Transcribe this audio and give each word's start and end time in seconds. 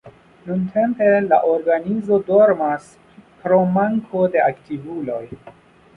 Nuntempe 0.45 1.09
la 1.25 1.39
organizo 1.49 2.19
dormas 2.31 2.89
pro 3.45 3.63
manko 3.77 4.27
de 4.37 4.45
aktivuloj. 4.49 5.25